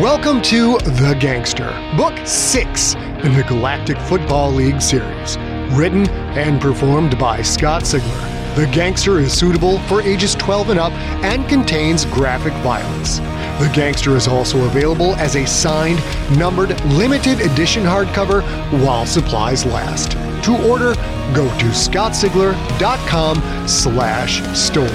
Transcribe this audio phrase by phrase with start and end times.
[0.00, 5.36] Welcome to The Gangster, Book 6 in the Galactic Football League series.
[5.76, 8.54] Written and performed by Scott Sigler.
[8.54, 10.92] The Gangster is suitable for ages 12 and up
[11.24, 13.18] and contains graphic violence.
[13.58, 15.98] The Gangster is also available as a signed,
[16.38, 18.42] numbered, limited edition hardcover
[18.84, 20.12] while supplies last.
[20.44, 20.94] To order,
[21.34, 24.86] go to scottsigler.com slash store.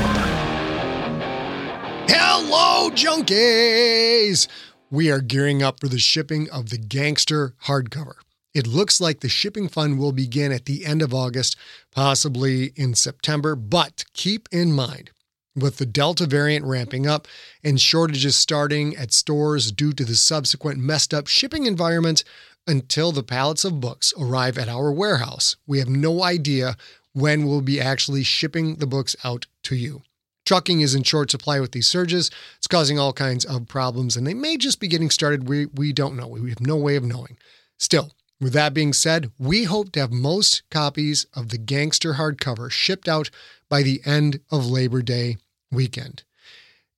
[2.07, 4.47] Hello, junkies!
[4.93, 8.13] We are gearing up for the shipping of the Gangster hardcover.
[8.53, 11.55] It looks like the shipping fund will begin at the end of August,
[11.89, 15.09] possibly in September, but keep in mind,
[15.55, 17.27] with the Delta variant ramping up
[17.63, 22.23] and shortages starting at stores due to the subsequent messed up shipping environment,
[22.67, 26.77] until the pallets of books arrive at our warehouse, we have no idea
[27.13, 30.03] when we'll be actually shipping the books out to you.
[30.45, 32.29] Trucking is in short supply with these surges.
[32.57, 35.47] It's causing all kinds of problems, and they may just be getting started.
[35.47, 36.27] We, we don't know.
[36.27, 37.37] We have no way of knowing.
[37.77, 42.69] Still, with that being said, we hope to have most copies of the Gangster hardcover
[42.69, 43.29] shipped out
[43.69, 45.37] by the end of Labor Day
[45.71, 46.23] weekend.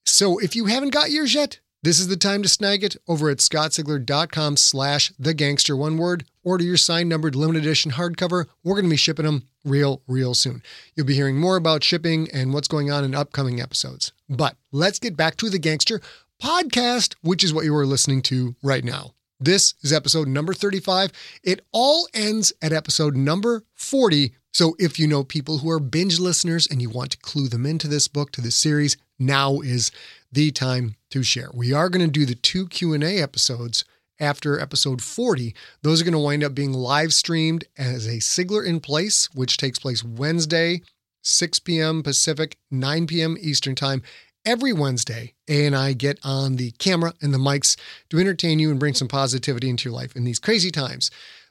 [0.05, 3.29] So if you haven't got yours yet, this is the time to snag it over
[3.29, 6.25] at scottsigler.com slash the gangster one word.
[6.45, 8.45] Order your signed numbered limited edition hardcover.
[8.63, 10.61] We're going to be shipping them real, real soon.
[10.95, 14.13] You'll be hearing more about shipping and what's going on in upcoming episodes.
[14.29, 16.01] But let's get back to the gangster
[16.39, 19.15] podcast, which is what you are listening to right now.
[19.39, 21.11] This is episode number 35.
[21.43, 24.31] It all ends at episode number 40.
[24.53, 27.65] So if you know people who are binge listeners and you want to clue them
[27.65, 29.91] into this book, to this series, now is
[30.31, 31.49] the time to share.
[31.55, 33.83] We are going to do the two Q&A episodes
[34.19, 35.55] after episode 40.
[35.81, 39.57] Those are going to wind up being live streamed as a Sigler in Place, which
[39.57, 40.81] takes place Wednesday,
[41.23, 42.03] 6 p.m.
[42.03, 43.37] Pacific, 9 p.m.
[43.39, 44.01] Eastern Time.
[44.45, 47.75] Every Wednesday, A and I get on the camera and the mics
[48.09, 51.09] to entertain you and bring some positivity into your life in these crazy times.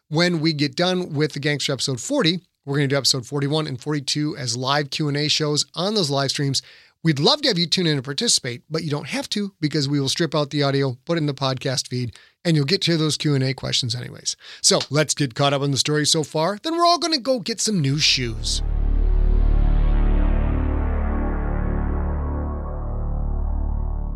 [0.09, 3.67] When we get done with the Gangster episode 40, we're going to do episode 41
[3.67, 6.63] and 42 as live Q&A shows on those live streams.
[7.05, 9.87] We'd love to have you tune in and participate, but you don't have to because
[9.87, 12.17] we will strip out the audio, put in the podcast feed,
[12.47, 14.37] and you'll get to those Q&A questions anyways.
[14.63, 16.59] So let's get caught up on the story so far.
[16.63, 18.63] Then we're all going to go get some new shoes.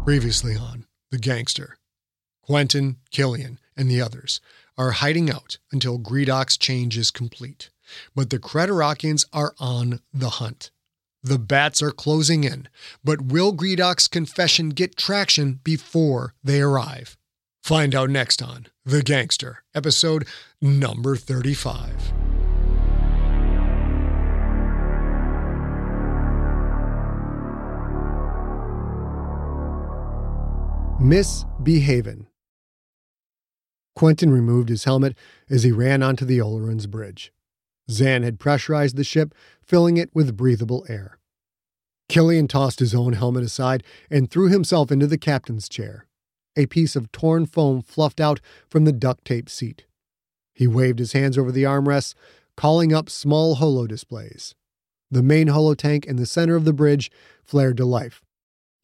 [0.06, 1.76] Previously on The Gangster,
[2.43, 4.41] Quentin, Killian, and the others
[4.78, 7.69] are hiding out until Gredok's change is complete.
[8.15, 10.70] But the Creterakians are on the hunt.
[11.28, 12.68] The bats are closing in,
[13.04, 17.18] but will Gredok's confession get traction before they arrive?
[17.62, 20.26] Find out next on The Gangster, episode
[20.62, 22.14] number 35.
[30.98, 32.26] Misbehavin'.
[33.94, 35.14] Quentin removed his helmet
[35.50, 37.34] as he ran onto the Oleron's bridge.
[37.90, 41.17] Zan had pressurized the ship, filling it with breathable air.
[42.08, 46.06] Killian tossed his own helmet aside and threw himself into the captain's chair.
[46.56, 49.87] A piece of torn foam fluffed out from the duct tape seat.
[50.55, 52.14] He waved his hands over the armrests,
[52.56, 54.55] calling up small holo displays.
[55.10, 57.10] The main holo tank in the center of the bridge
[57.44, 58.22] flared to life.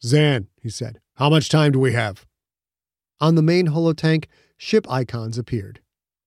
[0.03, 2.25] Zan, he said, how much time do we have?
[3.19, 4.27] On the main holo tank,
[4.57, 5.81] ship icons appeared.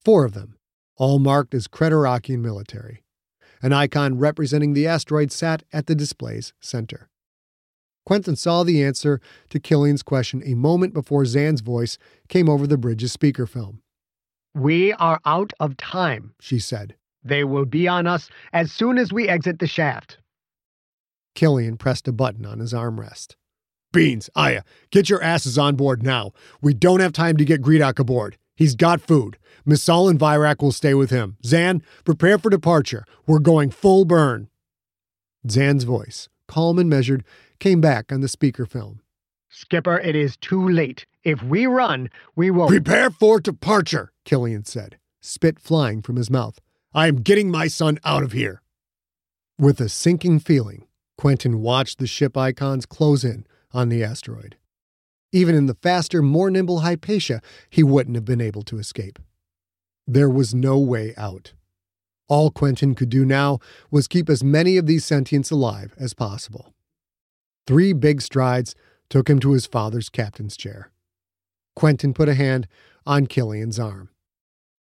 [0.04, 0.56] Four of them,
[0.96, 3.02] all marked as Creterakian military.
[3.62, 7.08] An icon representing the asteroid sat at the display's center.
[8.06, 9.20] Quentin saw the answer
[9.50, 13.80] to Killian's question a moment before Zan's voice came over the bridge's speakerphone.
[14.54, 16.94] We are out of time, she said.
[17.22, 20.18] They will be on us as soon as we exit the shaft.
[21.34, 23.36] Killian pressed a button on his armrest.
[23.92, 26.32] Beans, Aya, get your asses on board now.
[26.60, 28.36] We don't have time to get Gredok aboard.
[28.58, 29.38] He's got food.
[29.64, 31.36] Messal and Virak will stay with him.
[31.46, 33.04] Zan, prepare for departure.
[33.24, 34.48] We're going full burn.
[35.48, 37.22] Zan's voice, calm and measured,
[37.60, 39.00] came back on the speaker film.
[39.48, 41.06] Skipper, it is too late.
[41.22, 42.66] If we run, we will.
[42.66, 46.58] Prepare for departure, Killian said, spit flying from his mouth.
[46.92, 48.60] I am getting my son out of here.
[49.56, 54.56] With a sinking feeling, Quentin watched the ship icons close in on the asteroid.
[55.32, 59.18] Even in the faster, more nimble Hypatia, he wouldn't have been able to escape.
[60.06, 61.52] There was no way out.
[62.28, 63.58] All Quentin could do now
[63.90, 66.74] was keep as many of these sentients alive as possible.
[67.66, 68.74] Three big strides
[69.10, 70.90] took him to his father's captain's chair.
[71.76, 72.66] Quentin put a hand
[73.06, 74.10] on Killian's arm.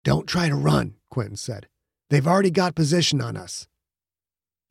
[0.04, 1.66] Don't try to run, Quentin said.
[2.10, 3.66] They've already got position on us.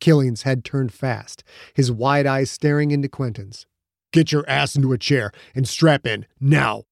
[0.00, 1.44] Killian's head turned fast,
[1.74, 3.66] his wide eyes staring into Quentin's.
[4.16, 6.84] Get your ass into a chair and strap in, now.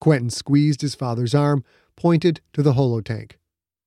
[0.00, 1.64] Quentin squeezed his father's arm,
[1.96, 3.32] pointed to the holotank.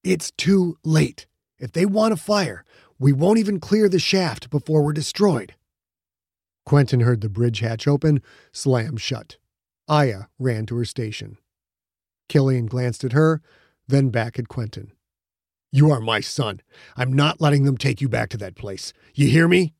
[0.04, 1.28] It's too late.
[1.60, 2.66] If they want to fire,
[3.00, 5.56] we won't even clear the shaft before we're destroyed.
[6.66, 8.22] Quentin heard the bridge hatch open,
[8.52, 9.38] slam shut.
[9.88, 11.38] Aya ran to her station.
[12.28, 13.42] Killian glanced at her,
[13.88, 14.92] then back at Quentin.
[15.72, 16.60] You are my son.
[16.98, 18.92] I'm not letting them take you back to that place.
[19.14, 19.74] You hear me?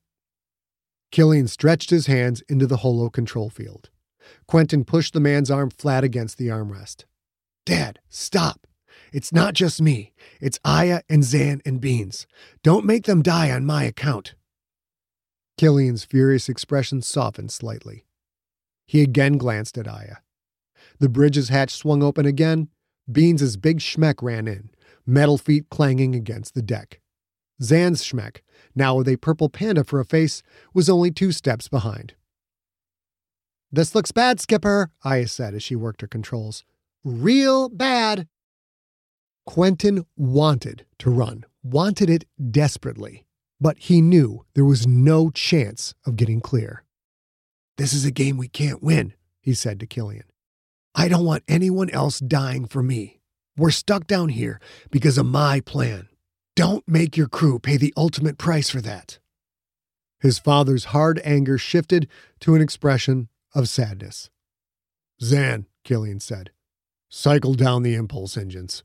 [1.16, 3.90] Killian stretched his hands into the holo control field.
[4.48, 7.06] Quentin pushed the man's arm flat against the armrest.
[7.66, 8.68] Dad, stop.
[9.14, 10.12] It's not just me.
[10.42, 12.28] It's Aya and Zan and Beans.
[12.64, 14.36] Don't make them die on my account.
[15.58, 18.08] Killian's furious expression softened slightly.
[18.86, 20.18] He again glanced at Aya.
[21.00, 22.68] The bridge's hatch swung open again.
[23.10, 24.70] Beans's big schmeck ran in,
[25.06, 27.00] metal feet clanging against the deck.
[27.62, 28.42] Zan's schmeck,
[28.76, 30.44] now with a purple panda for a face,
[30.74, 32.14] was only two steps behind.
[33.72, 36.64] This looks bad, Skipper, Aya said as she worked her controls.
[37.04, 38.28] Real bad.
[39.46, 43.26] Quentin wanted to run, wanted it desperately,
[43.60, 46.84] but he knew there was no chance of getting clear.
[47.78, 50.24] This is a game we can't win, he said to Killian.
[50.96, 53.20] I don't want anyone else dying for me.
[53.58, 54.60] We're stuck down here
[54.90, 56.08] because of my plan.
[56.56, 59.20] Don't make your crew pay the ultimate price for that.
[60.22, 62.08] His father's hard anger shifted
[62.40, 64.30] to an expression of sadness.
[65.22, 66.52] Zan, Killian said,
[67.10, 68.84] cycle down the impulse engines.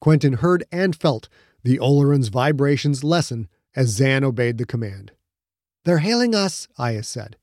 [0.00, 1.28] Quentin heard and felt
[1.62, 5.12] the Oleron's vibrations lessen as Zan obeyed the command.
[5.84, 7.36] They're hailing us, Aya said.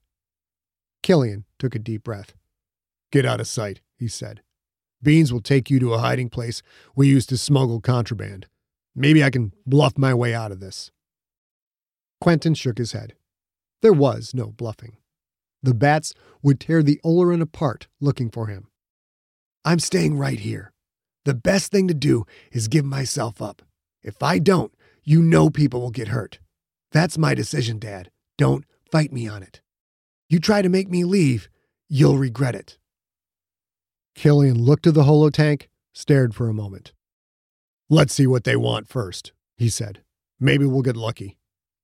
[1.03, 2.33] Killian took a deep breath.
[3.11, 4.41] Get out of sight, he said.
[5.01, 6.61] Beans will take you to a hiding place
[6.95, 8.47] we used to smuggle contraband.
[8.99, 10.91] Maybe I can bluff my way out of this.
[12.19, 13.13] Quentin shook his head.
[13.81, 14.97] There was no bluffing.
[15.63, 16.13] The bats
[16.43, 18.67] would tear the Oleron apart looking for him.
[19.63, 20.73] I'm staying right here.
[21.23, 23.61] The best thing to do is give myself up.
[24.03, 26.39] If I don't, you know people will get hurt.
[26.91, 28.11] That's my decision, Dad.
[28.37, 29.61] Don't fight me on it.
[30.27, 31.47] You try to make me leave,
[31.87, 32.77] you'll regret it.
[34.13, 36.91] Killian looked at the holotank, stared for a moment.
[37.91, 40.03] Let's see what they want first, he said.
[40.39, 41.39] Maybe we'll get lucky.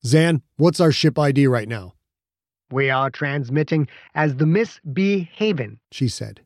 [0.06, 1.96] Zan, what's our ship ID right now?
[2.69, 5.28] We are transmitting as the Miss B.
[5.34, 6.42] Haven, she said,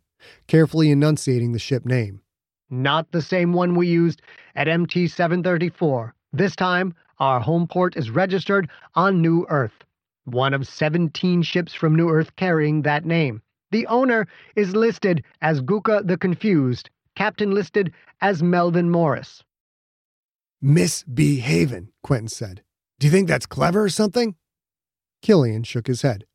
[0.48, 2.22] carefully enunciating the ship name.
[2.70, 4.22] Not the same one we used
[4.56, 6.16] at MT 734.
[6.32, 9.84] This time, our home port is registered on New Earth,
[10.24, 13.42] one of 17 ships from New Earth carrying that name.
[13.72, 17.92] The owner is listed as Guka the Confused, captain listed
[18.22, 19.44] as Melvin Morris.
[20.62, 22.64] Haven, Quentin said.
[23.00, 24.36] Do you think that's clever or something?
[25.22, 26.26] Killian shook his head.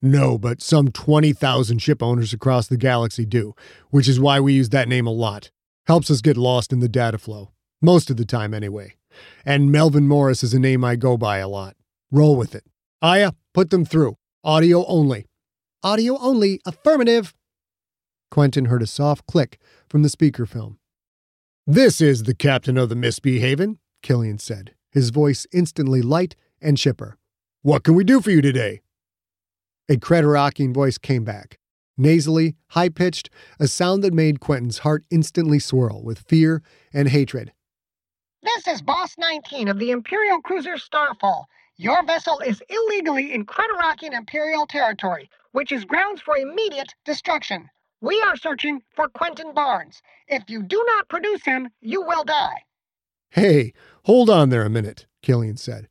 [0.00, 3.54] No, but some 20,000 ship owners across the galaxy do,
[3.90, 5.50] which is why we use that name a lot.
[5.86, 7.50] Helps us get lost in the data flow.
[7.82, 8.94] Most of the time, anyway.
[9.44, 11.74] And Melvin Morris is a name I go by a lot.
[12.10, 12.64] Roll with it.
[13.02, 14.16] Aya, put them through.
[14.44, 15.26] Audio only.
[15.82, 17.34] Audio only, affirmative.
[18.30, 19.58] Quentin heard a soft click
[19.88, 20.78] from the speaker film.
[21.70, 23.76] This is the captain of the B.
[24.02, 27.18] Killian said, his voice instantly light and chipper.
[27.60, 28.80] What can we do for you today?
[29.90, 31.58] A Creterakian voice came back,
[31.98, 33.28] nasally, high pitched,
[33.60, 37.52] a sound that made Quentin's heart instantly swirl with fear and hatred.
[38.42, 41.50] This is Boss 19 of the Imperial cruiser Starfall.
[41.76, 47.68] Your vessel is illegally in Creterakian Imperial territory which is grounds for immediate destruction.
[48.00, 50.02] We are searching for Quentin Barnes.
[50.28, 52.62] If you do not produce him, you will die.
[53.30, 53.72] Hey,
[54.04, 55.88] hold on there a minute, Killian said.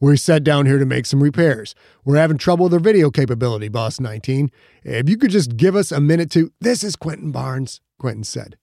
[0.00, 1.74] We're set down here to make some repairs.
[2.02, 4.50] We're having trouble with our video capability, Boss 19.
[4.82, 6.50] If you could just give us a minute to.
[6.62, 7.82] This is Quentin Barnes.
[7.98, 8.56] Quentin said.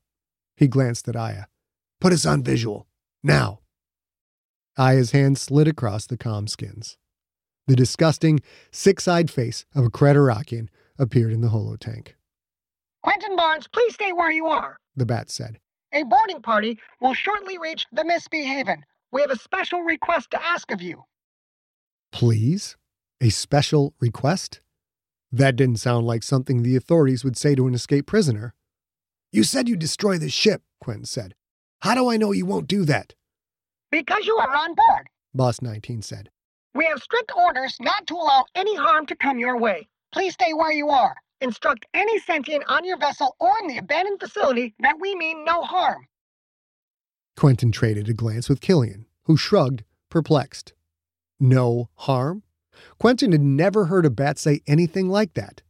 [0.55, 1.43] He glanced at Aya.
[2.01, 2.87] Put us on visual.
[3.23, 3.59] Now.
[4.75, 6.97] Aya's hand slid across the com skins.
[7.67, 8.39] The disgusting,
[8.71, 12.13] six eyed face of a Creterakian appeared in the holotank.
[13.07, 14.77] Quentin Barnes, please stay where you are.
[14.97, 15.59] The bat said.
[15.93, 18.81] A boarding party will shortly reach the Misbehaven.
[19.13, 21.05] We have a special request to ask of you.
[22.11, 22.75] Please?
[23.21, 24.59] A special request?
[25.31, 28.53] That didn't sound like something the authorities would say to an escaped prisoner.
[29.31, 31.33] You said you'd destroy the ship, Quentin said.
[31.83, 33.13] How do I know you won't do that?
[33.89, 36.29] Because you are on board, Boss 19 said.
[36.75, 39.87] We have strict orders not to allow any harm to come your way.
[40.11, 41.15] Please stay where you are.
[41.39, 45.61] Instruct any sentient on your vessel or in the abandoned facility that we mean no
[45.61, 46.07] harm.
[47.35, 50.73] Quentin traded a glance with Killian, who shrugged, perplexed.
[51.39, 52.41] No harm?
[52.99, 55.61] Quentin had never heard a bat say anything like that.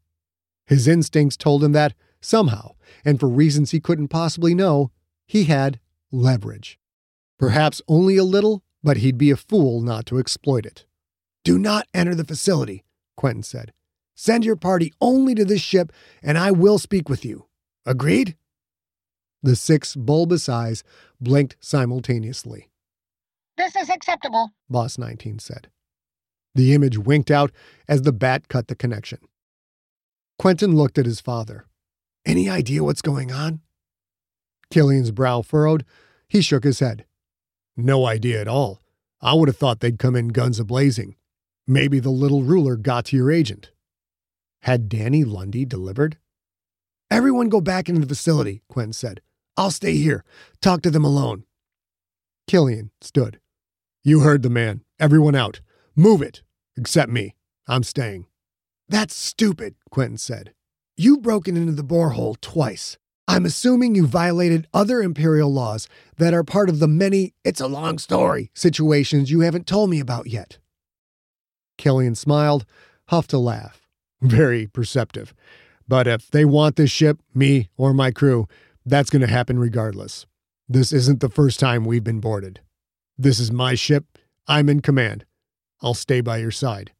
[0.65, 4.91] His instincts told him that, somehow, and for reasons he couldn't possibly know,
[5.25, 5.79] he had
[6.11, 6.79] leverage.
[7.37, 10.85] Perhaps only a little, but he'd be a fool not to exploit it.
[11.43, 13.73] Do not enter the facility, Quentin said.
[14.19, 15.93] Send your party only to this ship,
[16.23, 17.45] and I will speak with you.
[17.85, 18.35] Agreed?
[19.43, 20.83] The six bulbous eyes
[21.21, 22.71] blinked simultaneously.
[23.57, 25.69] This is acceptable, Boss 19 said.
[26.55, 27.51] The image winked out
[27.87, 29.19] as the bat cut the connection.
[30.39, 31.67] Quentin looked at his father.
[32.25, 33.61] Any idea what's going on?
[34.71, 35.85] Killian's brow furrowed.
[36.27, 37.05] He shook his head.
[37.75, 38.81] No idea at all.
[39.21, 41.15] I would have thought they'd come in guns a blazing.
[41.67, 43.71] Maybe the little ruler got to your agent.
[44.67, 46.17] Had Danny Lundy delivered?
[47.09, 49.21] Everyone go back into the facility, Quentin said.
[49.55, 50.25] I'll stay here.
[50.61, 51.45] Talk to them alone.
[52.47, 53.39] Killian stood.
[54.03, 54.83] You heard the man.
[54.99, 55.61] Everyone out.
[55.95, 56.43] Move it.
[56.75, 57.33] Except me.
[57.65, 58.25] I'm staying.
[58.89, 60.53] That's stupid, Quentin said.
[60.97, 62.97] You've broken into the borehole twice.
[63.25, 67.67] I'm assuming you violated other Imperial laws that are part of the many, it's a
[67.67, 70.57] long story, situations you haven't told me about yet.
[71.77, 72.65] Killian smiled,
[73.05, 73.86] huffed a laugh.
[74.21, 75.33] Very perceptive.
[75.87, 78.47] But if they want this ship, me or my crew,
[78.85, 80.25] that's going to happen regardless.
[80.67, 82.61] This isn't the first time we've been boarded.
[83.17, 84.17] This is my ship.
[84.47, 85.25] I'm in command.
[85.81, 86.91] I'll stay by your side.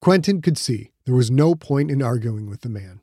[0.00, 3.00] Quentin could see there was no point in arguing with the man.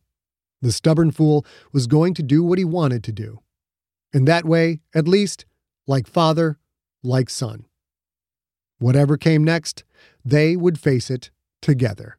[0.61, 3.39] The stubborn fool was going to do what he wanted to do.
[4.13, 5.45] In that way, at least,
[5.87, 6.59] like father,
[7.03, 7.65] like son.
[8.77, 9.83] Whatever came next,
[10.23, 12.18] they would face it together.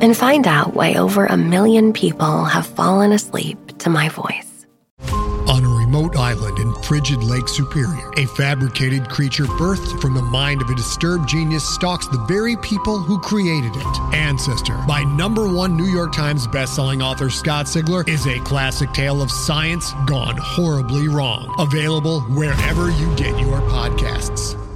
[0.00, 4.66] and find out why over a million people have fallen asleep to my voice.
[5.50, 10.62] On a remote island in frigid Lake Superior, a fabricated creature birthed from the mind
[10.62, 14.00] of a disturbed genius stalks the very people who created it.
[14.14, 19.20] Ancestor, by number one New York Times bestselling author Scott Sigler, is a classic tale
[19.20, 21.52] of science gone horribly wrong.
[21.58, 24.69] Available wherever you get your podcasts.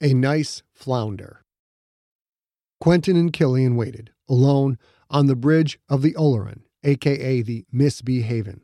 [0.00, 1.44] A nice flounder.
[2.80, 4.78] Quentin and Killian waited, alone,
[5.10, 8.60] on the bridge of the Oleron, aka the Misbehaven.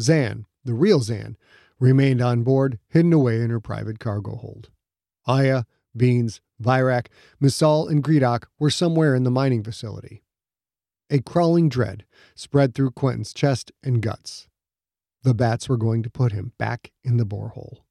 [0.00, 1.36] Zan, the real Zan,
[1.78, 4.70] remained on board, hidden away in her private cargo hold.
[5.26, 5.62] Aya,
[5.96, 7.06] Beans, Virak,
[7.40, 10.24] Messal, and Gredok were somewhere in the mining facility.
[11.08, 12.04] A crawling dread
[12.34, 14.48] spread through Quentin's chest and guts.
[15.22, 17.84] The bats were going to put him back in the borehole,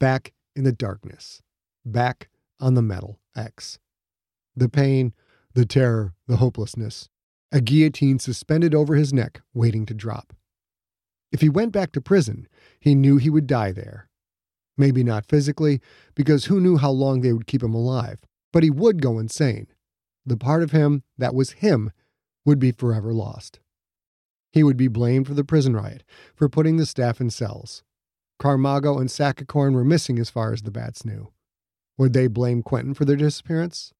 [0.00, 1.42] back in the darkness,
[1.84, 2.28] back
[2.60, 3.78] on the metal X.
[4.56, 5.12] The pain,
[5.54, 7.08] the terror, the hopelessness.
[7.52, 10.32] A guillotine suspended over his neck, waiting to drop.
[11.30, 12.48] If he went back to prison,
[12.80, 14.08] he knew he would die there.
[14.76, 15.80] Maybe not physically,
[16.14, 18.20] because who knew how long they would keep him alive,
[18.52, 19.68] but he would go insane.
[20.26, 21.92] The part of him that was him
[22.44, 23.60] would be forever lost.
[24.52, 27.82] He would be blamed for the prison riot, for putting the staff in cells.
[28.38, 31.32] Carmago and Sakakorn were missing as far as the bats knew.
[31.96, 33.92] Would they blame Quentin for their disappearance?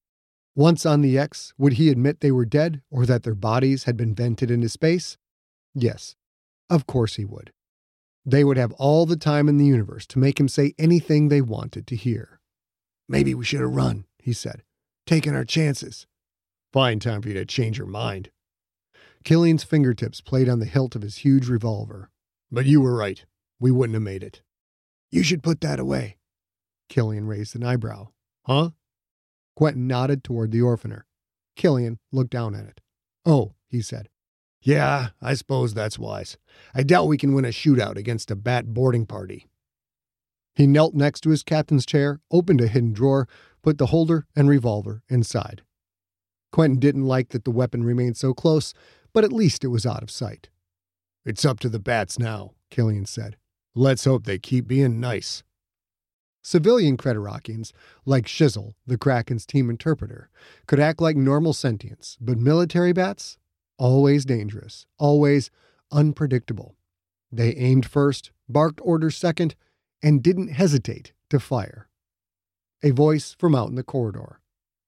[0.56, 3.96] Once on the X, would he admit they were dead or that their bodies had
[3.96, 5.16] been vented into space?
[5.74, 6.14] Yes,
[6.70, 7.52] of course he would.
[8.24, 11.40] They would have all the time in the universe to make him say anything they
[11.40, 12.40] wanted to hear.
[13.08, 14.62] Maybe we should have run, he said.
[15.06, 16.06] Taking our chances.
[16.72, 18.30] Fine time for you to change your mind.
[19.24, 22.10] Killian's fingertips played on the hilt of his huge revolver.
[22.50, 23.24] But you were right.
[23.60, 24.42] We wouldn't have made it.
[25.10, 26.16] You should put that away.
[26.88, 28.08] Killian raised an eyebrow.
[28.46, 28.70] Huh?
[29.56, 31.02] Quentin nodded toward the orphaner.
[31.56, 32.80] Killian looked down at it.
[33.24, 34.08] Oh, he said.
[34.60, 36.38] Yeah, I suppose that's wise.
[36.74, 39.46] I doubt we can win a shootout against a bat boarding party.
[40.54, 43.28] He knelt next to his captain's chair, opened a hidden drawer,
[43.62, 45.62] put the holder and revolver inside.
[46.52, 48.72] Quentin didn't like that the weapon remained so close,
[49.12, 50.48] but at least it was out of sight.
[51.24, 53.36] It's up to the bats now, Killian said.
[53.74, 55.42] Let's hope they keep being nice.
[56.44, 57.72] Civilian Creterakians,
[58.04, 60.28] like Shizzle, the Kraken's team interpreter,
[60.66, 63.38] could act like normal sentients, but military bats?
[63.78, 65.50] Always dangerous, always
[65.90, 66.76] unpredictable.
[67.32, 69.54] They aimed first, barked orders second,
[70.02, 71.88] and didn't hesitate to fire.
[72.82, 74.38] A voice from out in the corridor.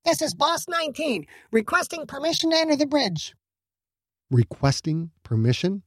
[0.04, 3.34] This is Boss 19, requesting permission to enter the bridge.
[4.30, 5.82] Requesting permission?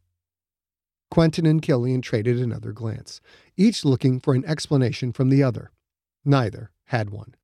[1.11, 3.19] Quentin and Killian traded another glance,
[3.57, 5.71] each looking for an explanation from the other.
[6.23, 7.35] Neither had one.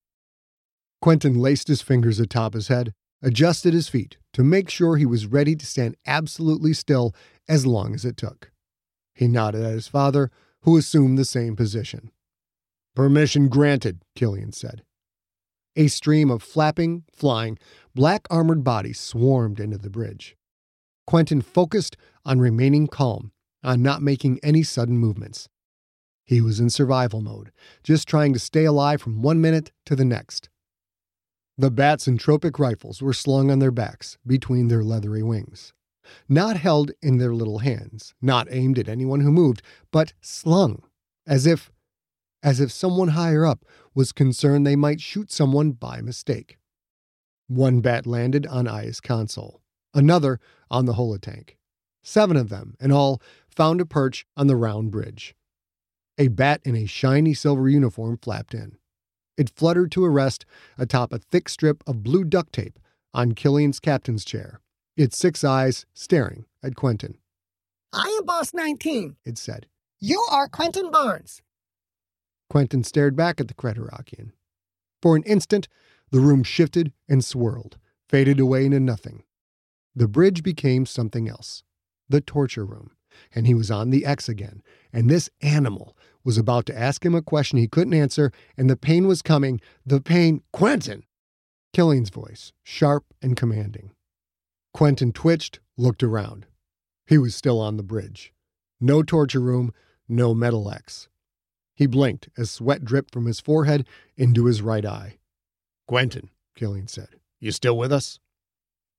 [1.01, 5.25] Quentin laced his fingers atop his head, adjusted his feet to make sure he was
[5.25, 7.13] ready to stand absolutely still
[7.47, 8.51] as long as it took.
[9.13, 10.29] He nodded at his father,
[10.61, 12.11] who assumed the same position.
[12.95, 14.83] Permission granted, Killian said.
[15.75, 17.57] A stream of flapping, flying,
[17.93, 20.35] black armored bodies swarmed into the bridge.
[21.05, 23.31] Quentin focused on remaining calm
[23.65, 25.49] on not making any sudden movements.
[26.23, 27.51] He was in survival mode,
[27.83, 30.49] just trying to stay alive from one minute to the next.
[31.57, 35.73] The bats entropic rifles were slung on their backs between their leathery wings.
[36.27, 40.83] Not held in their little hands, not aimed at anyone who moved, but slung,
[41.25, 41.71] as if
[42.43, 46.59] as if someone higher up was concerned they might shoot someone by mistake.
[47.47, 49.61] One bat landed on Aya's console,
[49.95, 51.55] another on the holotank.
[52.03, 53.19] Seven of them, in all,
[53.55, 55.35] found a perch on the round bridge.
[56.17, 58.77] A bat in a shiny silver uniform flapped in.
[59.37, 60.45] It fluttered to a rest
[60.77, 62.79] atop a thick strip of blue duct tape
[63.13, 64.61] on Killian's captain's chair,
[64.95, 67.17] its six eyes staring at Quentin.
[67.91, 69.67] I am Boss 19, it said.
[69.99, 71.41] You are Quentin Barnes.
[72.49, 74.31] Quentin stared back at the Creterakian.
[75.01, 75.67] For an instant,
[76.11, 77.77] the room shifted and swirled,
[78.09, 79.23] faded away into nothing.
[79.95, 81.63] The bridge became something else
[82.07, 82.91] the torture room,
[83.33, 84.61] and he was on the X again.
[84.91, 88.75] And this animal was about to ask him a question he couldn't answer, and the
[88.75, 89.61] pain was coming.
[89.85, 91.03] The pain, Quentin!
[91.73, 93.91] Killian's voice, sharp and commanding.
[94.73, 96.45] Quentin twitched, looked around.
[97.05, 98.33] He was still on the bridge.
[98.79, 99.73] No torture room,
[100.07, 101.09] no metal X.
[101.75, 105.17] He blinked as sweat dripped from his forehead into his right eye.
[105.87, 108.19] Quentin, Killian said, you still with us?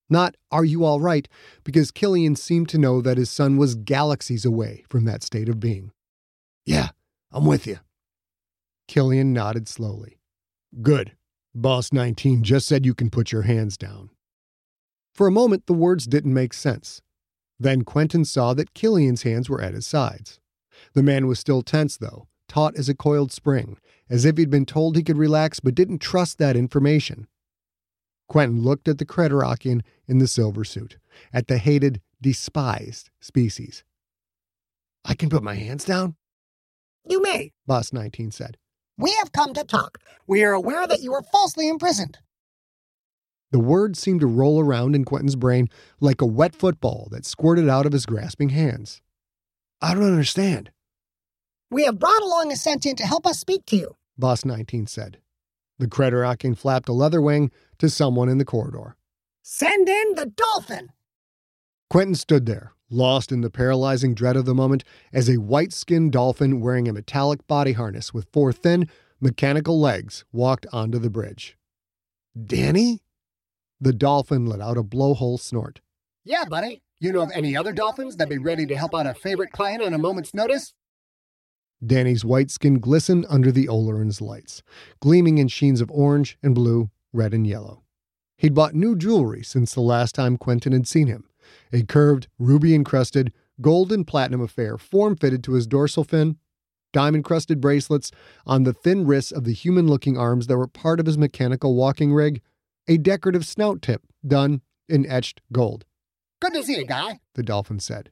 [0.08, 1.28] Not, are you all right?
[1.64, 5.58] Because Killian seemed to know that his son was galaxies away from that state of
[5.58, 5.92] being.
[6.64, 6.90] Yeah,
[7.32, 7.78] I'm with you.
[8.88, 10.18] Killian nodded slowly.
[10.82, 11.12] Good.
[11.54, 14.10] Boss 19 just said you can put your hands down.
[15.14, 17.00] For a moment, the words didn't make sense.
[17.58, 20.38] Then Quentin saw that Killian's hands were at his sides.
[20.92, 23.78] The man was still tense, though, taut as a coiled spring,
[24.10, 27.26] as if he'd been told he could relax but didn't trust that information.
[28.28, 30.98] Quentin looked at the Creterakian in the silver suit,
[31.32, 33.84] at the hated, despised species.
[35.04, 36.16] I can put my hands down?
[37.08, 38.56] You may, Boss 19 said.
[38.98, 39.98] We have come to talk.
[40.26, 42.18] We are aware that you were falsely imprisoned.
[43.52, 45.68] The words seemed to roll around in Quentin's brain
[46.00, 49.00] like a wet football that squirted out of his grasping hands.
[49.80, 50.70] I don't understand.
[51.70, 55.18] We have brought along a sentient to help us speak to you, Boss 19 said.
[55.78, 58.96] The Creterakian flapped a leather wing to someone in the corridor.
[59.42, 60.90] Send in the dolphin!
[61.88, 66.12] Quentin stood there, lost in the paralyzing dread of the moment, as a white skinned
[66.12, 68.88] dolphin wearing a metallic body harness with four thin,
[69.20, 71.56] mechanical legs walked onto the bridge.
[72.44, 73.00] Danny?
[73.80, 75.80] The dolphin let out a blowhole snort.
[76.24, 76.82] Yeah, buddy.
[76.98, 79.82] You know of any other dolphins that'd be ready to help out a favorite client
[79.82, 80.72] on a moment's notice?
[81.84, 84.62] Danny's white skin glistened under the Oleron's lights,
[85.00, 87.82] gleaming in sheens of orange and blue, red and yellow.
[88.36, 91.24] He'd bought new jewelry since the last time Quentin had seen him
[91.72, 96.36] a curved, ruby encrusted, gold and platinum affair form fitted to his dorsal fin,
[96.92, 98.10] diamond crusted bracelets
[98.46, 101.74] on the thin wrists of the human looking arms that were part of his mechanical
[101.74, 102.40] walking rig,
[102.88, 105.84] a decorative snout tip done in etched gold.
[106.40, 108.10] Good to see you, guy, the dolphin said.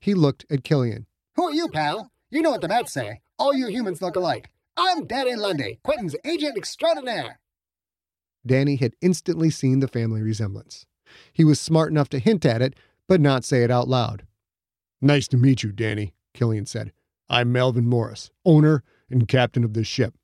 [0.00, 1.06] He looked at Killian.
[1.36, 2.10] Who are you, pal?
[2.30, 3.20] You know what the bats say.
[3.38, 4.50] All you humans look alike.
[4.76, 7.38] I'm Danny Lundy, Quentin's agent extraordinaire.
[8.46, 10.86] Danny had instantly seen the family resemblance.
[11.32, 12.74] He was smart enough to hint at it,
[13.08, 14.26] but not say it out loud.
[15.00, 16.92] Nice to meet you, Danny, Killian said.
[17.28, 20.14] I'm Melvin Morris, owner and captain of this ship.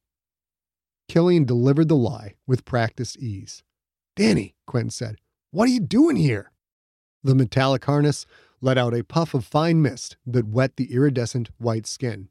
[1.09, 3.63] Killian delivered the lie with practiced ease.
[4.15, 5.17] Danny, Quentin said,
[5.51, 6.53] what are you doing here?
[7.25, 8.27] The metallic harness
[8.61, 12.29] let out a puff of fine mist that wet the iridescent white skin.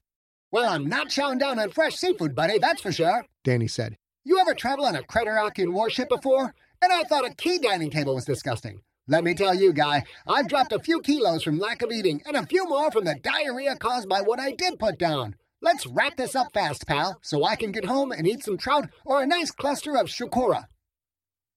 [0.51, 3.97] Well, I'm not chowing down on fresh seafood, buddy, that's for sure, Danny said.
[4.27, 6.53] You ever travel on a Creterakian warship before?
[6.81, 8.81] And I thought a key dining table was disgusting.
[9.07, 12.35] Let me tell you, guy, I've dropped a few kilos from lack of eating and
[12.35, 15.37] a few more from the diarrhea caused by what I did put down.
[15.61, 18.89] Let's wrap this up fast, pal, so I can get home and eat some trout
[19.05, 20.65] or a nice cluster of shukura.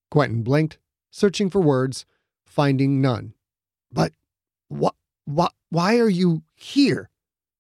[0.09, 0.79] Quentin blinked,
[1.11, 2.07] searching for words,
[2.47, 3.35] finding none.
[3.91, 4.13] But
[4.69, 7.11] what, what, why are you here?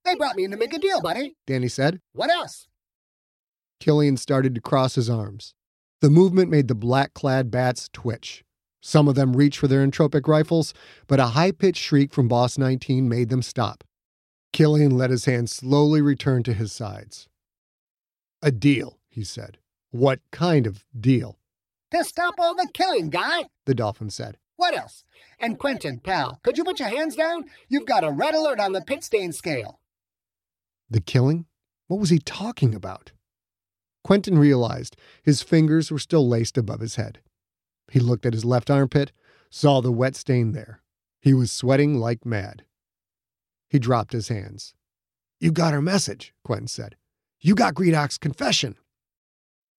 [0.04, 2.00] They brought me in to make a deal, buddy, Danny said.
[2.12, 2.68] What else?
[3.80, 5.54] Killian started to cross his arms.
[6.00, 8.44] The movement made the black clad bats twitch.
[8.82, 10.72] Some of them reached for their entropic rifles,
[11.06, 13.84] but a high pitched shriek from Boss 19 made them stop.
[14.52, 17.28] Killian let his hand slowly return to his sides.
[18.42, 19.58] A deal, he said.
[19.90, 21.38] What kind of deal?
[21.92, 24.38] To stop all the killing, guy, the dolphin said.
[24.56, 25.04] What else?
[25.38, 27.44] And Quentin, pal, could you put your hands down?
[27.68, 29.80] You've got a red alert on the pit stain scale.
[30.88, 31.46] The killing?
[31.88, 33.12] What was he talking about?
[34.10, 37.20] Quentin realized his fingers were still laced above his head.
[37.92, 39.12] He looked at his left armpit,
[39.50, 40.82] saw the wet stain there.
[41.20, 42.64] He was sweating like mad.
[43.68, 44.74] He dropped his hands.
[45.38, 46.96] You got our message, Quentin said.
[47.38, 48.74] You got Gredok's confession.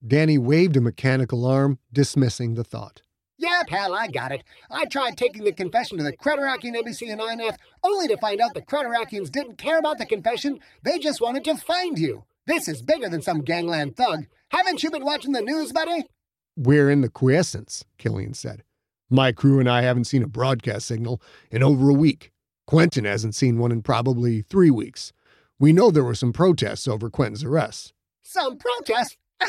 [0.01, 3.01] Danny waved a mechanical arm, dismissing the thought.
[3.37, 4.45] Yeah, pal, I got it.
[4.69, 8.53] I tried taking the confession to the Creterakian embassy in INF, only to find out
[8.53, 10.61] the Creterakians didn't care about the confession.
[10.83, 12.23] They just wanted to find you.
[12.47, 14.25] This is bigger than some gangland thug.
[14.49, 16.05] Haven't you been watching the news, buddy?
[16.57, 18.63] We're in the quiescence, Killian said.
[19.09, 22.31] My crew and I haven't seen a broadcast signal in over a week.
[22.65, 25.13] Quentin hasn't seen one in probably three weeks.
[25.59, 27.93] We know there were some protests over Quentin's arrest.
[28.23, 29.17] Some protests?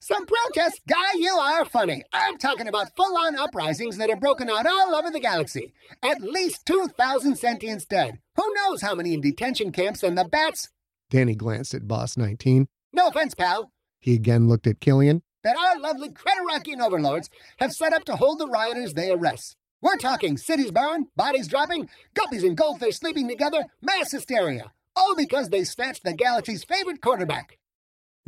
[0.00, 0.80] some protests?
[0.88, 2.02] Guy, you are funny.
[2.12, 5.74] I'm talking about full on uprisings that have broken out all over the galaxy.
[6.02, 8.18] At least 2,000 sentients dead.
[8.36, 10.70] Who knows how many in detention camps and the bats?
[11.10, 12.68] Danny glanced at Boss 19.
[12.92, 13.72] No offense, pal.
[14.00, 15.22] He again looked at Killian.
[15.42, 19.56] That our lovely Creterakian overlords have set up to hold the rioters they arrest.
[19.82, 24.72] We're talking cities burned, bodies dropping, guppies and goldfish sleeping together, mass hysteria.
[24.94, 27.58] All because they snatched the galaxy's favorite quarterback.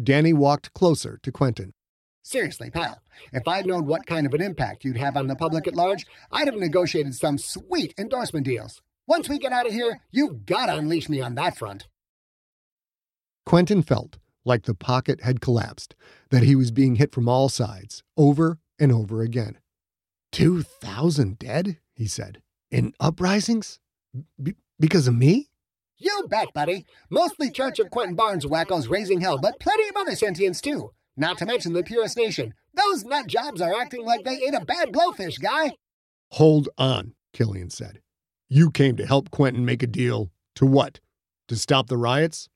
[0.02, 1.74] Danny walked closer to Quentin.
[2.22, 5.66] Seriously, pal, if I'd known what kind of an impact you'd have on the public
[5.66, 8.80] at large, I'd have negotiated some sweet endorsement deals.
[9.06, 11.88] Once we get out of here, you've got to unleash me on that front.
[13.44, 15.94] Quentin felt like the pocket had collapsed,
[16.30, 19.58] that he was being hit from all sides, over and over again.
[20.30, 23.78] Two thousand dead, he said, in uprisings?
[24.42, 25.48] B- because of me?
[25.98, 26.84] You bet, buddy.
[27.10, 30.90] Mostly Church of Quentin Barnes wackos raising hell, but plenty of other sentients too.
[31.16, 32.54] Not to mention the Purist Nation.
[32.74, 35.76] Those nut jobs are acting like they ate a bad blowfish, guy.
[36.32, 38.00] Hold on, Killian said.
[38.48, 40.32] You came to help Quentin make a deal.
[40.56, 41.00] To what?
[41.48, 42.48] To stop the riots?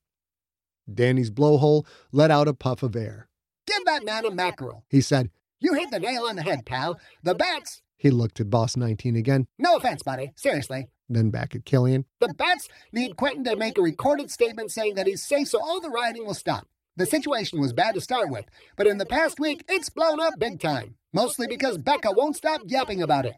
[0.92, 3.28] Danny's blowhole let out a puff of air.
[3.66, 5.30] Give that man a mackerel, he said.
[5.60, 7.00] You hit the nail on the head, pal.
[7.22, 7.82] The bats.
[7.96, 9.46] He looked at Boss 19 again.
[9.58, 10.32] No offense, buddy.
[10.36, 10.88] Seriously.
[11.08, 12.04] Then back at Killian.
[12.20, 15.80] The bats need Quentin to make a recorded statement saying that he's safe so all
[15.80, 16.66] the rioting will stop.
[16.96, 18.46] The situation was bad to start with,
[18.76, 20.96] but in the past week, it's blown up big time.
[21.12, 23.34] Mostly because Becca won't stop yapping about it.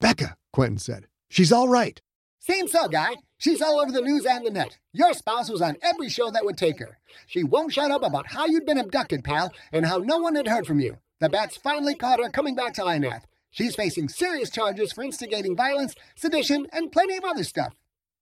[0.00, 1.06] Becca, Quentin said.
[1.28, 2.00] She's all right.
[2.38, 3.14] Seems so, guy.
[3.44, 4.78] She's all over the news and the net.
[4.94, 6.96] Your spouse was on every show that would take her.
[7.26, 10.48] She won't shut up about how you'd been abducted, pal, and how no one had
[10.48, 10.96] heard from you.
[11.20, 13.24] The bats finally caught her coming back to INAF.
[13.50, 17.74] She's facing serious charges for instigating violence, sedition, and plenty of other stuff.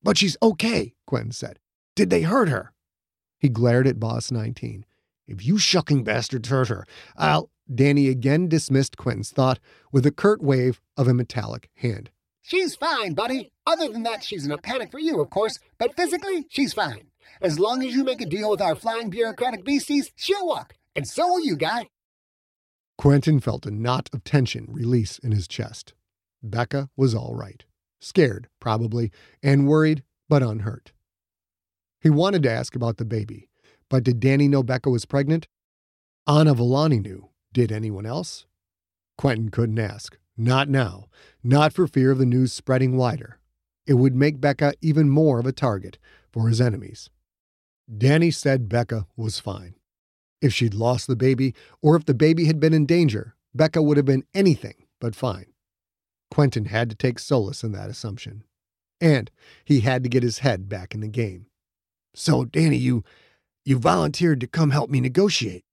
[0.03, 1.61] But she's okay, Quentin said.
[1.95, 2.73] Did they hurt her?
[3.39, 4.85] He glared at Boss 19.
[5.29, 6.85] If you shucking bastards hurt her,
[7.17, 7.49] I'll.
[7.73, 9.61] Danny again dismissed Quentin's thought
[9.93, 12.11] with a curt wave of a metallic hand.
[12.43, 13.53] She's fine, buddy.
[13.67, 17.07] Other than that, she's in a panic for you, of course, but physically, she's fine.
[17.41, 20.75] As long as you make a deal with our flying bureaucratic beasties, she'll walk.
[20.95, 21.89] And so will you, guy.
[22.99, 25.95] Quentin felt a knot of tension release in his chest.
[26.43, 27.65] Becca was all right.
[28.01, 29.11] Scared, probably,
[29.43, 30.93] and worried, but unhurt.
[32.01, 33.49] He wanted to ask about the baby,
[33.89, 35.47] but did Danny know Becca was pregnant?
[36.27, 37.29] Anna Villani knew.
[37.53, 38.47] Did anyone else?
[39.17, 40.17] Quentin couldn't ask.
[40.37, 41.07] Not now.
[41.43, 43.39] Not for fear of the news spreading wider.
[43.87, 45.99] It would make Becca even more of a target
[46.31, 47.11] for his enemies.
[47.99, 49.75] Danny said Becca was fine.
[50.41, 53.97] If she'd lost the baby, or if the baby had been in danger, Becca would
[53.97, 55.47] have been anything but fine.
[56.31, 58.45] Quentin had to take solace in that assumption.
[59.01, 59.31] And
[59.65, 61.47] he had to get his head back in the game.
[62.15, 63.05] So, Danny, you
[63.65, 65.65] you volunteered to come help me negotiate.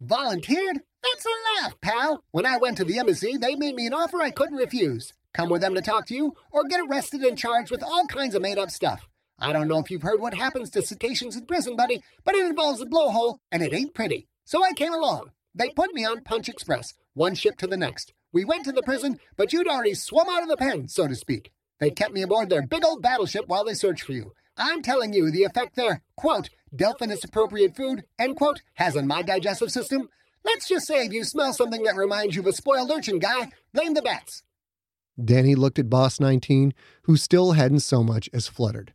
[0.00, 0.80] Volunteered?
[1.02, 2.24] That's a laugh, pal.
[2.30, 5.12] When I went to the embassy, they made me an offer I couldn't refuse.
[5.32, 8.34] Come with them to talk to you, or get arrested and charged with all kinds
[8.34, 9.06] of made up stuff.
[9.38, 12.46] I don't know if you've heard what happens to cetaceans in prison, buddy, but it
[12.46, 14.26] involves a blowhole, and it ain't pretty.
[14.44, 15.30] So I came along.
[15.54, 18.12] They put me on Punch Express, one ship to the next.
[18.32, 21.14] We went to the prison, but you'd already swum out of the pen, so to
[21.14, 21.52] speak.
[21.78, 24.32] They kept me aboard their big old battleship while they searched for you.
[24.56, 29.22] I'm telling you, the effect their, quote, Delphinus appropriate food, end quote, has on my
[29.22, 30.08] digestive system.
[30.44, 33.50] Let's just say if you smell something that reminds you of a spoiled urchin guy,
[33.72, 34.42] blame the bats.
[35.22, 36.72] Danny looked at Boss 19,
[37.02, 38.92] who still hadn't so much as fluttered.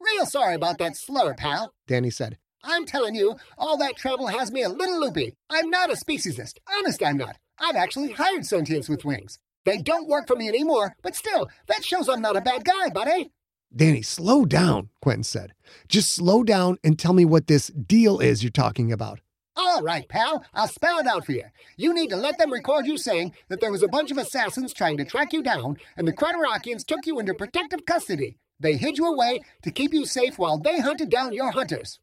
[0.00, 2.38] Real sorry about that slur, pal, Danny said.
[2.64, 5.34] I'm telling you, all that travel has me a little loopy.
[5.50, 6.54] I'm not a speciesist.
[6.78, 7.36] Honest, I'm not.
[7.58, 9.38] I've actually hired sentients with wings.
[9.64, 12.88] They don't work for me anymore, but still, that shows I'm not a bad guy,
[12.88, 13.32] buddy.
[13.74, 15.52] Danny, slow down, Quentin said.
[15.88, 19.20] Just slow down and tell me what this deal is you're talking about.
[19.56, 21.44] All right, pal, I'll spell it out for you.
[21.76, 24.74] You need to let them record you saying that there was a bunch of assassins
[24.74, 28.36] trying to track you down, and the Creterakians took you into protective custody.
[28.60, 32.00] They hid you away to keep you safe while they hunted down your hunters.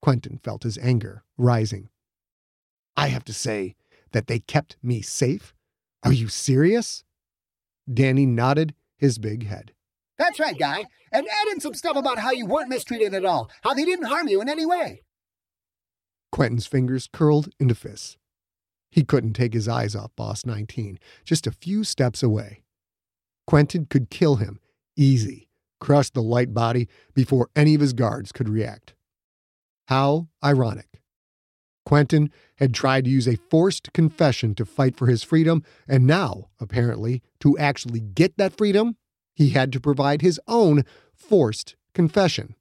[0.00, 1.90] Quentin felt his anger rising.
[2.96, 3.76] I have to say
[4.12, 5.54] that they kept me safe?
[6.02, 7.04] Are you serious?
[7.92, 9.72] Danny nodded his big head.
[10.18, 10.84] That's right, guy.
[11.12, 14.06] And add in some stuff about how you weren't mistreated at all, how they didn't
[14.06, 15.02] harm you in any way.
[16.32, 18.16] Quentin's fingers curled into fists.
[18.90, 22.62] He couldn't take his eyes off Boss 19, just a few steps away.
[23.46, 24.60] Quentin could kill him,
[24.96, 25.48] easy,
[25.80, 28.94] crush the light body before any of his guards could react.
[29.88, 31.00] How ironic.
[31.84, 36.50] Quentin had tried to use a forced confession to fight for his freedom, and now,
[36.60, 38.96] apparently, to actually get that freedom,
[39.34, 42.54] he had to provide his own forced confession.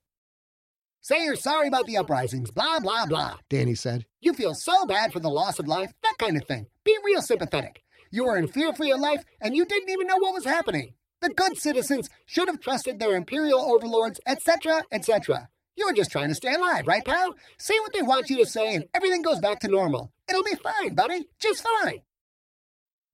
[1.02, 3.38] Say you're sorry about the uprisings, blah, blah, blah.
[3.50, 4.06] Danny said.
[4.20, 6.68] You feel so bad for the loss of life, that kind of thing.
[6.84, 7.84] Be real sympathetic.
[8.12, 10.94] You were in fear for your life, and you didn't even know what was happening.
[11.22, 15.50] The good citizens should have trusted their imperial overlords, etc., etc.
[15.76, 17.34] You're just trying to stay alive, right, pal?
[17.58, 20.12] Say what they want you to say, and everything goes back to normal.
[20.30, 21.28] It'll be fine, buddy.
[21.40, 22.02] Just fine.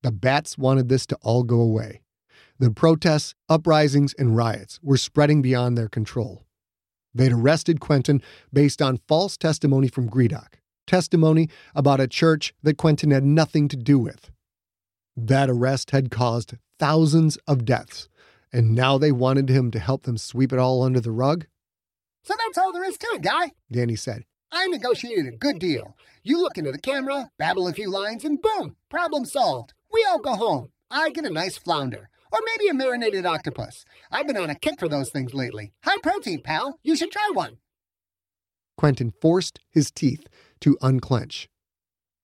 [0.01, 2.01] The bats wanted this to all go away.
[2.57, 6.44] The protests, uprisings, and riots were spreading beyond their control.
[7.15, 13.11] They'd arrested Quentin based on false testimony from Gredok, testimony about a church that Quentin
[13.11, 14.29] had nothing to do with.
[15.15, 18.09] That arrest had caused thousands of deaths,
[18.51, 21.45] and now they wanted him to help them sweep it all under the rug?
[22.23, 23.51] So that's all there is to it, guy.
[23.71, 24.25] Danny said.
[24.51, 25.95] I negotiated a good deal.
[26.21, 29.73] You look into the camera, babble a few lines, and boom, problem solved.
[29.91, 30.71] We all go home.
[30.91, 32.09] I get a nice flounder.
[32.35, 33.85] Or maybe a marinated octopus.
[34.11, 35.71] I've been on a kick for those things lately.
[35.85, 36.79] High protein, pal.
[36.83, 37.59] You should try one.
[38.77, 40.27] Quentin forced his teeth
[40.59, 41.47] to unclench.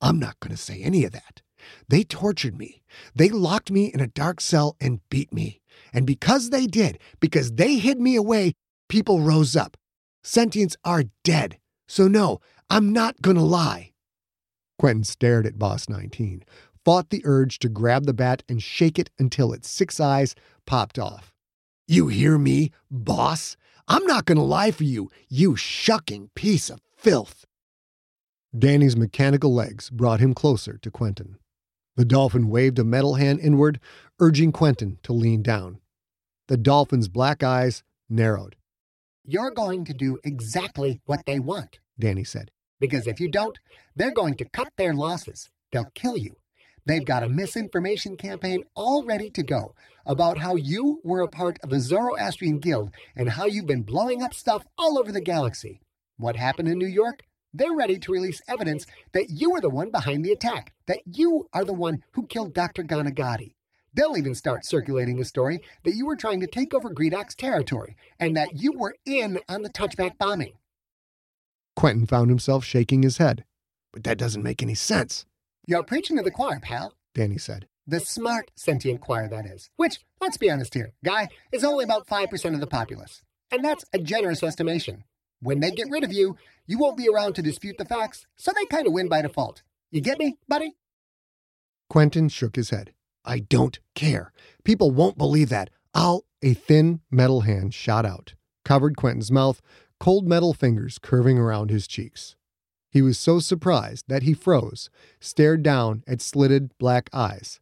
[0.01, 1.41] I'm not going to say any of that.
[1.87, 2.83] They tortured me.
[3.15, 5.61] They locked me in a dark cell and beat me.
[5.93, 8.51] And because they did, because they hid me away,
[8.89, 9.77] people rose up.
[10.25, 11.57] Sentients are dead.
[11.87, 13.91] So, no, I'm not going to lie.
[14.77, 16.43] Quentin stared at Boss 19,
[16.83, 20.97] fought the urge to grab the bat and shake it until its six eyes popped
[20.97, 21.33] off.
[21.87, 23.57] You hear me, boss?
[23.87, 27.45] I'm not going to lie for you, you shucking piece of filth.
[28.57, 31.37] Danny's mechanical legs brought him closer to Quentin.
[31.95, 33.79] The dolphin waved a metal hand inward,
[34.19, 35.79] urging Quentin to lean down.
[36.47, 38.55] The dolphin's black eyes narrowed.
[39.25, 42.51] You're going to do exactly what they want, Danny said.
[42.79, 43.57] Because if you don't,
[43.95, 45.49] they're going to cut their losses.
[45.71, 46.35] They'll kill you.
[46.85, 51.59] They've got a misinformation campaign all ready to go about how you were a part
[51.63, 55.81] of the Zoroastrian Guild and how you've been blowing up stuff all over the galaxy.
[56.17, 57.23] What happened in New York?
[57.53, 61.47] They're ready to release evidence that you were the one behind the attack, that you
[61.53, 62.83] are the one who killed Dr.
[62.83, 63.55] Ganagati.
[63.93, 67.95] They'll even start circulating a story that you were trying to take over Gredok's territory
[68.19, 70.53] and that you were in on the touchback bombing.
[71.75, 73.43] Quentin found himself shaking his head.
[73.91, 75.25] But that doesn't make any sense.
[75.65, 76.93] You're preaching to the choir, pal.
[77.13, 77.67] Danny said.
[77.87, 79.69] The smart sentient choir, that is.
[79.75, 83.21] Which, let's be honest here, Guy, is only about 5% of the populace.
[83.51, 85.03] And that's a generous estimation.
[85.41, 88.51] When they get rid of you, you won't be around to dispute the facts, so
[88.55, 89.63] they kind of win by default.
[89.91, 90.75] You get me, buddy?
[91.89, 92.93] Quentin shook his head.
[93.25, 94.31] I don't care.
[94.63, 95.69] People won't believe that.
[95.93, 96.23] I'll.
[96.43, 98.33] A thin metal hand shot out,
[98.65, 99.61] covered Quentin's mouth,
[99.99, 102.35] cold metal fingers curving around his cheeks.
[102.91, 107.59] He was so surprised that he froze, stared down at slitted black eyes.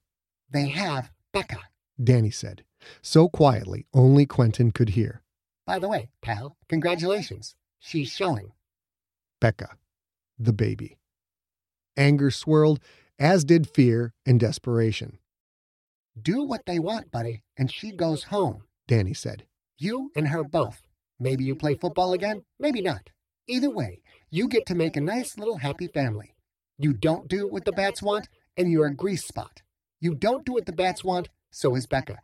[0.50, 1.60] They have Becca.
[2.04, 2.64] Danny said,
[3.02, 5.22] so quietly only Quentin could hear.
[5.68, 7.56] By the way, pal, congratulations.
[7.80, 8.54] She's showing.
[9.40, 9.78] Becca,
[10.40, 10.98] the baby.
[11.96, 12.80] Anger swirled,
[13.20, 15.20] as did fear and desperation.
[16.20, 19.46] Do what they want, buddy, and she goes home, Danny said.
[19.78, 20.82] You and her both.
[21.20, 23.10] Maybe you play football again, maybe not.
[23.48, 26.36] Either way, you get to make a nice little happy family.
[26.78, 29.62] You don't do what the bats want, and you're a grease spot.
[30.00, 32.20] You don't do what the bats want, so is Becca.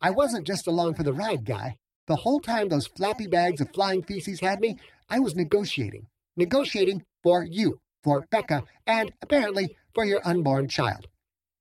[0.00, 1.76] I wasn't just along for the ride, guy.
[2.06, 6.06] The whole time those flappy bags of flying feces had me, I was negotiating.
[6.36, 11.08] Negotiating for you, for Becca, and apparently for your unborn child.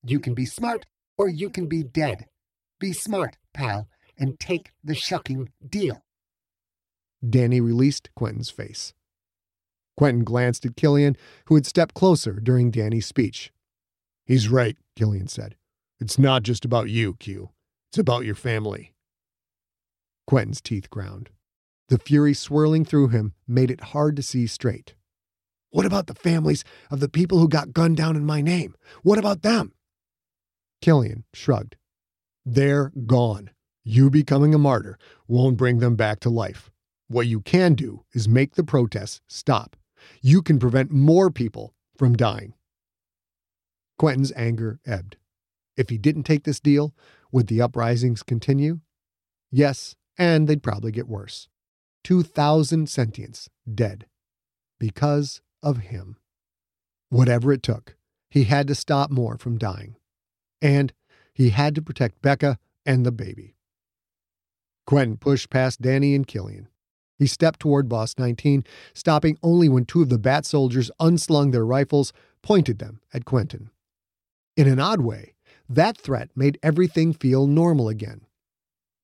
[0.04, 0.86] You can be smart
[1.18, 2.26] or you can be dead.
[2.80, 6.02] Be smart, pal, and take the shucking deal.
[7.28, 8.94] Danny released Quentin's face.
[10.00, 13.52] Quentin glanced at Killian, who had stepped closer during Danny's speech.
[14.26, 15.58] He's right, Killian said.
[16.00, 17.50] It's not just about you, Q.
[17.92, 18.94] It's about your family.
[20.26, 21.32] Quentin's teeth ground.
[21.90, 24.94] The fury swirling through him made it hard to see straight.
[25.70, 28.76] What about the families of the people who got gunned down in my name?
[29.04, 29.74] What about them?
[30.82, 31.76] Killian shrugged.
[32.46, 33.50] They're gone.
[33.84, 36.72] You becoming a martyr won't bring them back to life.
[37.10, 39.76] What you can do is make the protests stop.
[40.22, 42.54] You can prevent more people from dying.
[43.98, 45.18] Quentin's anger ebbed.
[45.76, 46.94] If he didn't take this deal,
[47.32, 48.80] would the uprisings continue?
[49.52, 51.48] Yes, and they'd probably get worse.
[52.04, 54.06] 2,000 sentients dead.
[54.80, 56.18] Because of him.
[57.10, 57.98] Whatever it took,
[58.30, 59.96] he had to stop more from dying.
[60.62, 60.94] And
[61.34, 63.56] he had to protect Becca and the baby.
[64.86, 66.68] Quentin pushed past Danny and Killian.
[67.20, 71.66] He stepped toward Boss 19, stopping only when two of the Bat soldiers unslung their
[71.66, 73.70] rifles, pointed them at Quentin.
[74.56, 75.36] In an odd way,
[75.68, 78.22] that threat made everything feel normal again.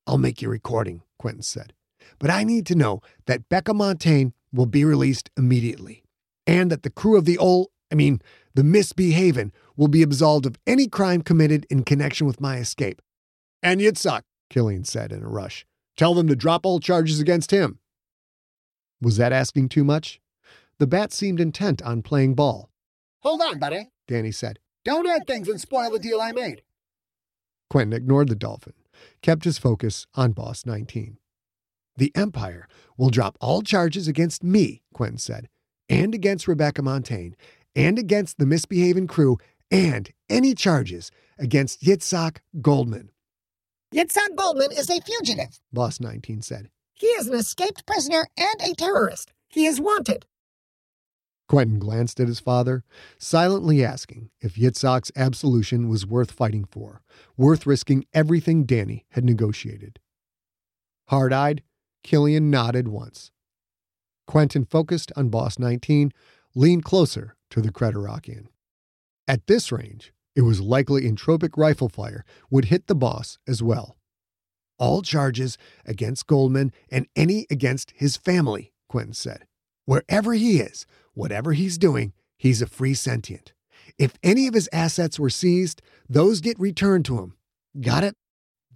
[0.08, 1.74] I'll make your recording, Quentin said,
[2.18, 6.04] but I need to know that Becca Montaigne will be released immediately,
[6.48, 8.22] and that the crew of the old, I mean,
[8.54, 13.02] the Misbehaven, will be absolved of any crime committed in connection with my escape.
[13.62, 15.66] And Yitzhak, Killian said in a rush.
[15.98, 17.80] Tell them to drop all charges against him.
[19.02, 20.20] Was that asking too much?
[20.78, 22.70] The bat seemed intent on playing ball.
[23.20, 24.60] Hold on, buddy, Danny said.
[24.84, 26.62] Don't add things and spoil the deal I made.
[27.70, 28.74] Quentin ignored the dolphin,
[29.22, 31.18] kept his focus on Boss 19.
[31.98, 35.50] The Empire will drop all charges against me, Quentin said,
[35.90, 37.36] and against Rebecca Montaigne,
[37.76, 39.38] and against the Misbehaven crew,
[39.72, 43.12] and any charges against Yitzhak Goldman.
[43.94, 46.70] Yitzhak Goldman is a fugitive, Boss 19 said.
[46.96, 49.34] He is an escaped prisoner and a terrorist.
[49.50, 50.26] He is wanted.
[51.50, 52.84] Quentin glanced at his father,
[53.20, 57.02] silently asking if Yitzhak's absolution was worth fighting for,
[57.38, 60.00] worth risking everything Danny had negotiated.
[61.10, 61.62] Hard eyed,
[62.02, 63.32] Killian nodded once.
[64.26, 66.12] Quentin focused on Boss 19,
[66.56, 68.48] leaned closer to the Creterakian.
[69.28, 73.98] At this range, it was likely entropic rifle fire would hit the boss as well.
[74.78, 79.46] All charges against Goldman and any against his family, Quentin said.
[79.86, 83.54] Wherever he is, whatever he's doing, he's a free sentient.
[83.98, 87.36] If any of his assets were seized, those get returned to him.
[87.80, 88.16] Got it?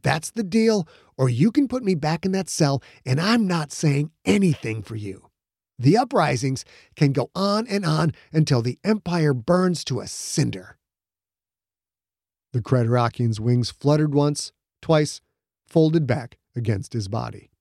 [0.02, 3.72] That's the deal, or you can put me back in that cell and I'm not
[3.72, 5.30] saying anything for you.
[5.78, 10.78] The uprisings can go on and on until the empire burns to a cinder.
[12.52, 15.22] The Creterakian's wings fluttered once, twice,
[15.70, 17.52] folded back against his body.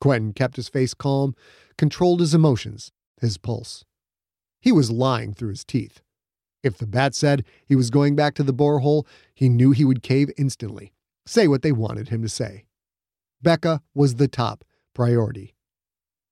[0.00, 1.34] Quentin kept his face calm,
[1.78, 3.84] controlled his emotions, his pulse.
[4.60, 6.00] He was lying through his teeth.
[6.62, 10.02] If the bat said he was going back to the borehole, he knew he would
[10.02, 10.92] cave instantly,
[11.26, 12.64] say what they wanted him to say.
[13.42, 15.54] Becca was the top priority.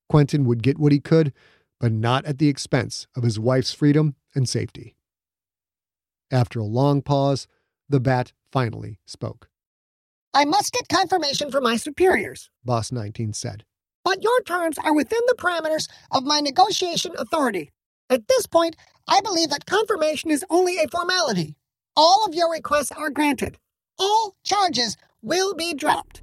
[0.08, 1.32] Quentin would get what he could,
[1.78, 4.96] but not at the expense of his wife's freedom and safety.
[6.30, 7.46] After a long pause,
[7.88, 9.48] the bat finally spoke.
[10.34, 13.64] I must get confirmation from my superiors, Boss 19 said.
[14.02, 17.70] But your terms are within the parameters of my negotiation authority.
[18.08, 18.76] At this point,
[19.06, 21.56] I believe that confirmation is only a formality.
[21.96, 23.58] All of your requests are granted.
[23.98, 26.21] All charges will be dropped.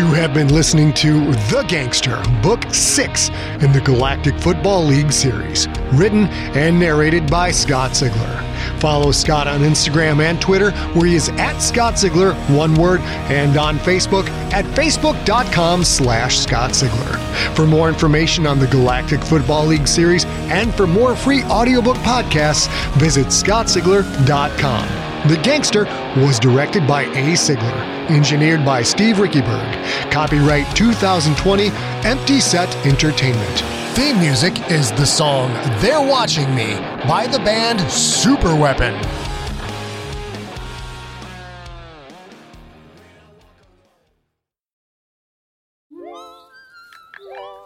[0.00, 3.28] You have been listening to The Gangster, Book 6
[3.60, 6.24] in the Galactic Football League series, written
[6.56, 8.49] and narrated by Scott Sigler.
[8.80, 13.00] Follow Scott on Instagram and Twitter, where he is at Scott Sigler, one word,
[13.30, 17.16] and on Facebook at facebook.com slash Scott Sigler.
[17.54, 22.68] For more information on the Galactic Football League series and for more free audiobook podcasts,
[22.98, 25.10] visit scottsigler.com.
[25.28, 25.84] The Gangster
[26.16, 27.34] was directed by A.
[27.34, 30.10] Sigler, engineered by Steve Riekeberg.
[30.10, 31.68] Copyright 2020,
[32.08, 33.79] Empty Set Entertainment.
[33.94, 36.76] Theme music is the song They're Watching Me
[37.08, 38.94] by the band Super Weapon.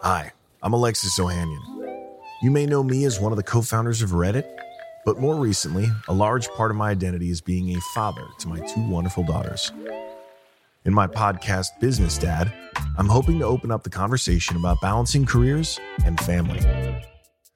[0.01, 0.31] Hi,
[0.63, 1.61] I'm Alexis Ohanian.
[2.41, 4.45] You may know me as one of the co founders of Reddit,
[5.05, 8.59] but more recently, a large part of my identity is being a father to my
[8.61, 9.71] two wonderful daughters.
[10.85, 12.51] In my podcast, Business Dad,
[12.97, 16.59] I'm hoping to open up the conversation about balancing careers and family.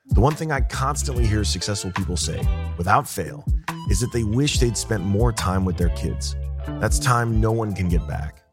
[0.07, 2.45] The one thing I constantly hear successful people say,
[2.77, 3.45] without fail,
[3.89, 6.35] is that they wish they'd spent more time with their kids.
[6.81, 8.43] That's time no one can get back.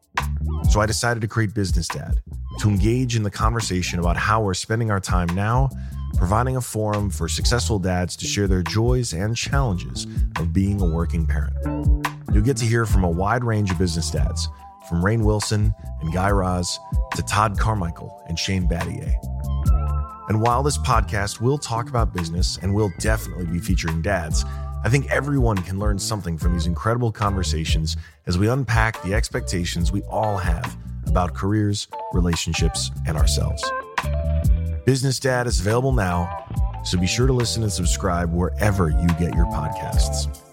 [0.69, 2.21] So I decided to create Business Dad
[2.59, 5.69] to engage in the conversation about how we're spending our time now,
[6.15, 10.07] providing a forum for successful dads to share their joys and challenges
[10.37, 11.55] of being a working parent.
[12.33, 14.47] You'll get to hear from a wide range of business dads,
[14.87, 16.79] from Rainn Wilson and Guy Raz
[17.15, 19.13] to Todd Carmichael and Shane Battier.
[20.29, 24.43] And while this podcast will talk about business and will definitely be featuring dads,
[24.83, 29.91] I think everyone can learn something from these incredible conversations as we unpack the expectations
[29.91, 30.77] we all have
[31.07, 33.63] about careers, relationships, and ourselves.
[34.85, 36.45] Business Dad is available now,
[36.85, 40.46] so be sure to listen and subscribe wherever you get your podcasts.